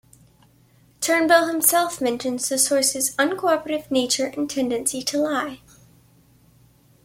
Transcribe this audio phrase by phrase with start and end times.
[0.99, 5.59] Turnbull himself mentions his sources' uncooperative nature and tendency to lie.